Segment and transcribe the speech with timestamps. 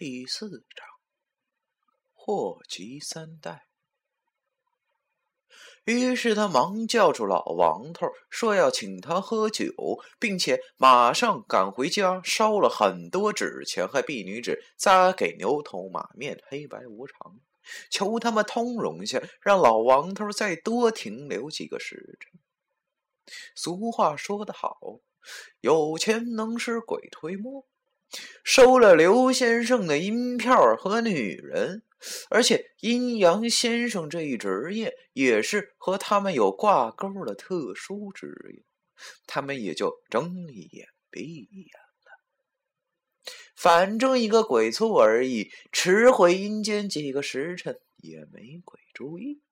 [0.00, 0.86] 第四章，
[2.12, 3.66] 祸及三代。
[5.86, 9.74] 于是他忙叫住老王头，说要请他喝酒，
[10.20, 17.40] 并且马上赶回家，烧了很多纸钱和婢女纸，撒给牛头马面、黑白无常，
[17.90, 22.40] 求他们通融下，让老王头再多停留几个时辰。
[23.56, 24.78] 俗话说得好，
[25.60, 27.66] 有钱能使鬼推磨。
[28.42, 31.82] 收了刘先生的银票和女人，
[32.30, 38.64] 而且阴阳先生这一职业也是和他们有挂钩的特殊职业，
[39.26, 41.72] 他们也就睁一眼闭一眼
[42.04, 43.32] 了。
[43.54, 49.42] 反正一个鬼卒而已，迟回阴间几个时辰也没鬼注意。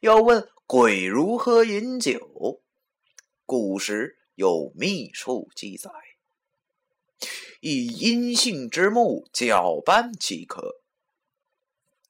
[0.00, 2.62] 要问鬼如何饮酒，
[3.46, 5.90] 古时有秘术记载。
[7.64, 10.80] 以阴性之木搅拌即可。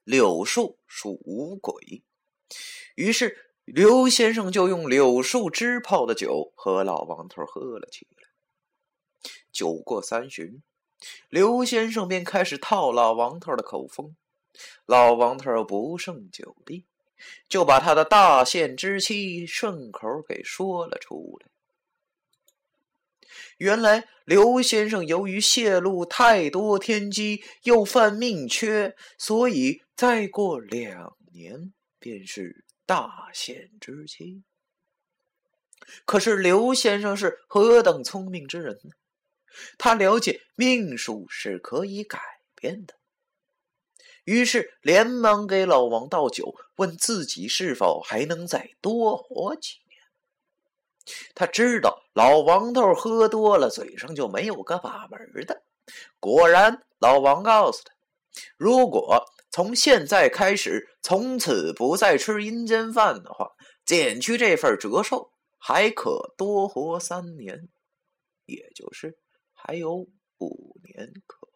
[0.03, 2.03] 柳树属无鬼，
[2.95, 8.31] 于是刘先生就用柳树枝泡的酒和老王头喝了起来。
[9.53, 10.63] 酒过三巡，
[11.29, 14.17] 刘先生便开始套老王头的口风。
[14.87, 16.87] 老王头不胜酒力，
[17.47, 21.52] 就把他的大限之期顺口给说了出来。
[23.63, 34.43] 原来刘先生由于泄露太多天机，又犯命缺，所以再过两年便是大限之期。
[36.05, 38.91] 可是刘先生是何等聪明之人呢？
[39.79, 42.19] 他了解命数是可以改
[42.57, 42.95] 变的，
[44.25, 49.92] 于是连忙给老王倒酒，问自己是否还能再多活几年。
[51.35, 55.63] 他知道老王头喝多了，嘴上就没有个把门的。
[56.21, 57.93] 果然，老王告诉他
[58.57, 63.51] ：“如果从现在开始，从此不再吃阴间饭的话，
[63.85, 67.69] 减去这份折寿，还可多活三年，
[68.47, 69.19] 也就是
[69.53, 69.95] 还有
[70.39, 71.49] 五年可。”